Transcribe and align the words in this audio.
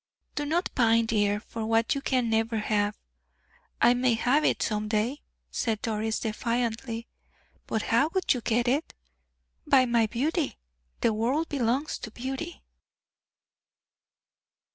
"Do 0.33 0.45
not 0.47 0.73
pine, 0.73 1.05
dear, 1.05 1.39
for 1.39 1.63
what 1.67 1.93
you 1.93 2.01
can 2.01 2.27
never 2.27 2.57
have." 2.57 2.97
"I 3.79 3.93
may 3.93 4.15
have 4.15 4.43
it 4.43 4.63
some 4.63 4.87
day," 4.87 5.21
said 5.51 5.79
Doris, 5.83 6.19
defiantly. 6.19 7.07
"But 7.67 7.83
how 7.83 8.09
would 8.15 8.33
you 8.33 8.41
get 8.41 8.67
it?" 8.67 8.95
"By 9.67 9.85
my 9.85 10.07
beauty. 10.07 10.57
The 11.01 11.13
world 11.13 11.49
belongs 11.49 11.99
to 11.99 12.09
beauty." 12.09 12.63